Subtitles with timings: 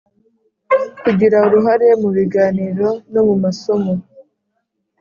[1.03, 3.91] Kugira uruhare mu biganiro no mu masomo